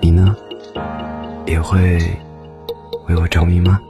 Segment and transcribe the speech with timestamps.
[0.00, 0.34] 你呢？
[1.46, 1.98] 也会
[3.08, 3.80] 为我着迷吗？